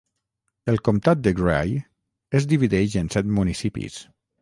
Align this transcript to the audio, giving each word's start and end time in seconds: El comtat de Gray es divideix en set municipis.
El 0.73 0.79
comtat 0.89 1.21
de 1.27 1.35
Gray 1.41 1.75
es 2.41 2.51
divideix 2.55 2.99
en 3.07 3.15
set 3.19 3.33
municipis. 3.41 4.05